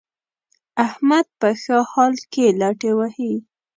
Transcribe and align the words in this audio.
احمد 0.85 1.25
په 1.39 1.49
ښه 1.61 1.77
حال 1.91 2.13
کې 2.31 2.45
لتې 2.59 2.91
وهي. 2.97 3.33